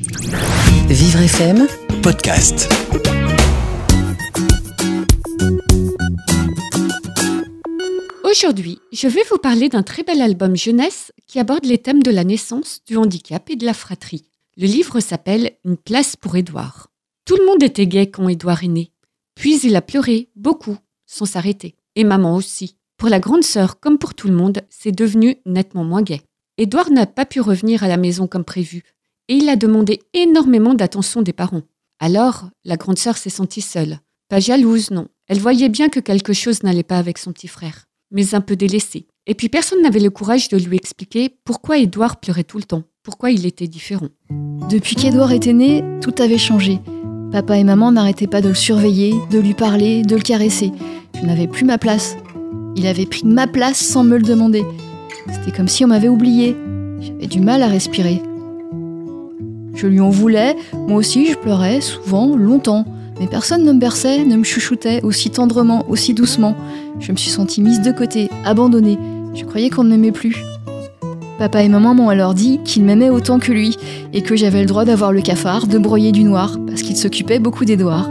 [0.00, 1.66] Vivre FM,
[2.04, 2.72] podcast.
[8.22, 12.12] Aujourd'hui, je vais vous parler d'un très bel album jeunesse qui aborde les thèmes de
[12.12, 14.30] la naissance, du handicap et de la fratrie.
[14.56, 16.92] Le livre s'appelle Une place pour Édouard.
[17.24, 18.92] Tout le monde était gai quand Édouard est né.
[19.34, 20.76] Puis il a pleuré, beaucoup,
[21.06, 21.74] sans s'arrêter.
[21.96, 22.76] Et maman aussi.
[22.98, 26.22] Pour la grande sœur, comme pour tout le monde, c'est devenu nettement moins gai.
[26.56, 28.84] Édouard n'a pas pu revenir à la maison comme prévu,
[29.28, 31.62] et il a demandé énormément d'attention des parents.
[32.00, 33.98] Alors, la grande sœur s'est sentie seule.
[34.28, 35.08] Pas jalouse, non.
[35.28, 38.56] Elle voyait bien que quelque chose n'allait pas avec son petit frère, mais un peu
[38.56, 39.06] délaissée.
[39.26, 42.84] Et puis personne n'avait le courage de lui expliquer pourquoi Édouard pleurait tout le temps,
[43.02, 44.08] pourquoi il était différent.
[44.70, 46.80] Depuis qu'Edouard était né, tout avait changé.
[47.30, 50.72] Papa et maman n'arrêtaient pas de le surveiller, de lui parler, de le caresser.
[51.20, 52.16] Je n'avais plus ma place.
[52.74, 54.64] Il avait pris ma place sans me le demander.
[55.30, 56.56] C'était comme si on m'avait oublié.
[57.00, 58.22] J'avais du mal à respirer.
[59.78, 60.56] Je lui en voulais,
[60.88, 62.84] moi aussi je pleurais, souvent, longtemps.
[63.20, 66.56] Mais personne ne me berçait, ne me chouchoutait aussi tendrement, aussi doucement.
[66.98, 68.98] Je me suis sentie mise de côté, abandonnée.
[69.34, 70.42] Je croyais qu'on ne m'aimait plus.
[71.38, 73.76] Papa et maman m'ont alors dit qu'ils m'aimaient autant que lui
[74.12, 77.38] et que j'avais le droit d'avoir le cafard, de broyer du noir, parce qu'il s'occupait
[77.38, 78.08] beaucoup d'Edouard.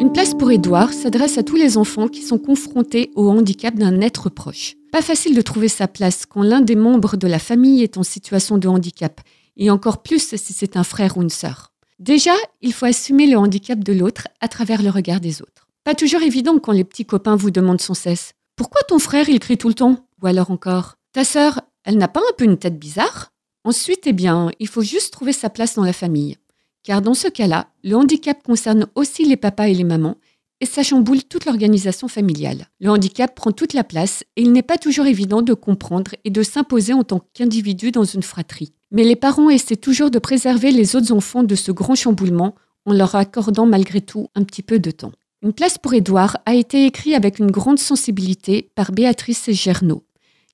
[0.00, 4.02] Une place pour Édouard s'adresse à tous les enfants qui sont confrontés au handicap d'un
[4.02, 4.74] être proche.
[4.92, 8.02] Pas facile de trouver sa place quand l'un des membres de la famille est en
[8.02, 9.22] situation de handicap,
[9.56, 11.72] et encore plus si c'est un frère ou une sœur.
[11.98, 15.68] Déjà, il faut assumer le handicap de l'autre à travers le regard des autres.
[15.84, 19.38] Pas toujours évident quand les petits copains vous demandent sans cesse Pourquoi ton frère il
[19.38, 20.06] crie tout le temps?
[20.22, 23.32] Ou alors encore Ta sœur, elle n'a pas un peu une tête bizarre?
[23.64, 26.36] Ensuite, eh bien, il faut juste trouver sa place dans la famille.
[26.82, 30.18] Car dans ce cas-là, le handicap concerne aussi les papas et les mamans,
[30.60, 32.68] et ça chamboule toute l'organisation familiale.
[32.80, 36.30] Le handicap prend toute la place et il n'est pas toujours évident de comprendre et
[36.30, 38.72] de s'imposer en tant qu'individu dans une fratrie.
[38.90, 42.54] Mais les parents essaient toujours de préserver les autres enfants de ce grand chamboulement
[42.86, 45.12] en leur accordant malgré tout un petit peu de temps.
[45.42, 50.04] Une place pour Édouard a été écrite avec une grande sensibilité par Béatrice Gernaud.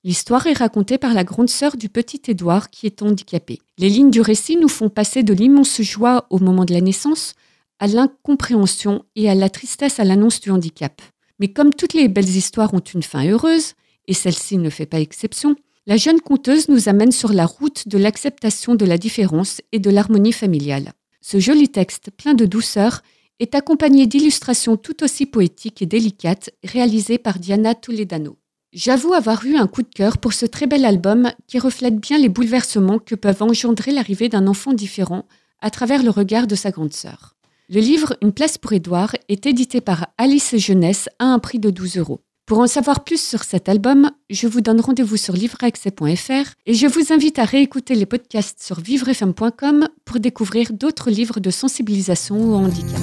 [0.03, 3.59] L'histoire est racontée par la grande sœur du petit Édouard qui est handicapé.
[3.77, 7.35] Les lignes du récit nous font passer de l'immense joie au moment de la naissance
[7.81, 11.01] à l'incompréhension et à la tristesse à l'annonce du handicap.
[11.39, 13.73] Mais comme toutes les belles histoires ont une fin heureuse,
[14.07, 15.55] et celle-ci ne fait pas exception,
[15.87, 19.89] la jeune conteuse nous amène sur la route de l'acceptation de la différence et de
[19.89, 20.93] l'harmonie familiale.
[21.21, 23.01] Ce joli texte, plein de douceur,
[23.39, 28.37] est accompagné d'illustrations tout aussi poétiques et délicates réalisées par Diana Toledano.
[28.73, 32.19] J'avoue avoir eu un coup de cœur pour ce très bel album qui reflète bien
[32.19, 35.25] les bouleversements que peuvent engendrer l'arrivée d'un enfant différent
[35.61, 37.35] à travers le regard de sa grande sœur.
[37.73, 41.69] Le livre Une place pour Édouard est édité par Alice Jeunesse à un prix de
[41.69, 42.19] 12 euros.
[42.45, 46.87] Pour en savoir plus sur cet album, je vous donne rendez-vous sur livreaccès.fr et je
[46.87, 52.55] vous invite à réécouter les podcasts sur vivrefm.com pour découvrir d'autres livres de sensibilisation au
[52.55, 52.99] handicap.